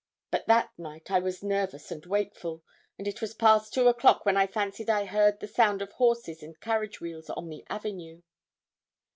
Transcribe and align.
But 0.31 0.47
that 0.47 0.71
night 0.79 1.11
I 1.11 1.19
was 1.19 1.43
nervous 1.43 1.91
and 1.91 2.03
wakeful, 2.07 2.63
and 2.97 3.07
it 3.07 3.21
was 3.21 3.35
past 3.35 3.71
two 3.71 3.87
o'clock 3.87 4.25
when 4.25 4.35
I 4.35 4.47
fancied 4.47 4.89
I 4.89 5.05
heard 5.05 5.39
the 5.39 5.47
sound 5.47 5.79
of 5.83 5.91
horses 5.91 6.41
and 6.41 6.59
carriage 6.59 6.99
wheels 7.01 7.29
on 7.29 7.49
the 7.49 7.63
avenue. 7.69 8.23